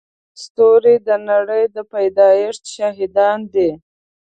ستوري 0.43 0.95
د 1.07 1.09
نړۍ 1.29 1.63
د 1.75 1.77
پيدایښت 1.91 2.63
شاهدان 2.75 3.39
دي. 3.53 3.69